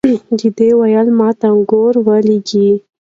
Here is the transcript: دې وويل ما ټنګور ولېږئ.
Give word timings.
دې 0.57 0.69
وويل 0.79 1.07
ما 1.19 1.29
ټنګور 1.39 1.93
ولېږئ. 2.07 2.71